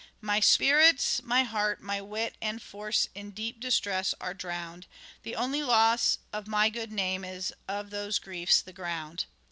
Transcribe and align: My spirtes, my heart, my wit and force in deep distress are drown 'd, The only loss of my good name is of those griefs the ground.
My 0.19 0.39
spirtes, 0.39 1.21
my 1.21 1.43
heart, 1.43 1.79
my 1.79 2.01
wit 2.01 2.33
and 2.41 2.59
force 2.59 3.07
in 3.13 3.29
deep 3.29 3.59
distress 3.59 4.15
are 4.19 4.33
drown 4.33 4.81
'd, 4.81 4.87
The 5.21 5.35
only 5.35 5.61
loss 5.61 6.17
of 6.33 6.47
my 6.47 6.71
good 6.71 6.91
name 6.91 7.23
is 7.23 7.53
of 7.67 7.91
those 7.91 8.17
griefs 8.17 8.61
the 8.63 8.73
ground. 8.73 9.25